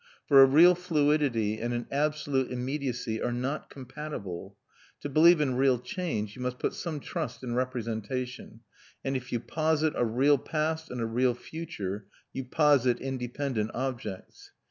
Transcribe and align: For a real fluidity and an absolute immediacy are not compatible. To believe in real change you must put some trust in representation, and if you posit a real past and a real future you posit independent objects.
For 0.25 0.41
a 0.41 0.47
real 0.47 0.73
fluidity 0.73 1.59
and 1.61 1.75
an 1.75 1.85
absolute 1.91 2.49
immediacy 2.49 3.21
are 3.21 3.31
not 3.31 3.69
compatible. 3.69 4.57
To 5.01 5.09
believe 5.09 5.39
in 5.39 5.53
real 5.53 5.77
change 5.77 6.35
you 6.35 6.41
must 6.41 6.57
put 6.57 6.73
some 6.73 6.99
trust 6.99 7.43
in 7.43 7.53
representation, 7.53 8.61
and 9.05 9.15
if 9.15 9.31
you 9.31 9.39
posit 9.39 9.93
a 9.95 10.03
real 10.03 10.39
past 10.39 10.89
and 10.89 11.01
a 11.01 11.05
real 11.05 11.35
future 11.35 12.07
you 12.33 12.45
posit 12.45 12.99
independent 12.99 13.69
objects. 13.75 14.53